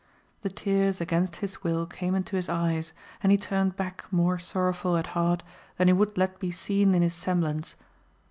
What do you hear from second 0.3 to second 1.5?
The tears against